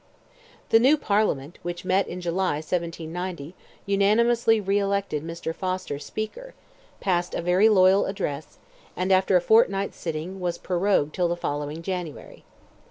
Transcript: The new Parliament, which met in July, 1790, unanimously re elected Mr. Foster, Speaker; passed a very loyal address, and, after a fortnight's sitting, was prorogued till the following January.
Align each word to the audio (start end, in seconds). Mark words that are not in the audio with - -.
The 0.69 0.79
new 0.79 0.97
Parliament, 0.97 1.59
which 1.61 1.85
met 1.85 2.07
in 2.07 2.21
July, 2.21 2.55
1790, 2.55 3.53
unanimously 3.85 4.59
re 4.59 4.79
elected 4.79 5.21
Mr. 5.23 5.53
Foster, 5.53 5.99
Speaker; 5.99 6.55
passed 6.99 7.35
a 7.35 7.41
very 7.43 7.69
loyal 7.69 8.07
address, 8.07 8.57
and, 8.97 9.11
after 9.11 9.35
a 9.35 9.41
fortnight's 9.41 9.99
sitting, 9.99 10.39
was 10.39 10.57
prorogued 10.57 11.13
till 11.13 11.27
the 11.27 11.37
following 11.37 11.83
January. 11.83 12.43